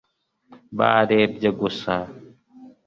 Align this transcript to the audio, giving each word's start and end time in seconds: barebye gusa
barebye 0.77 1.49
gusa 1.59 1.93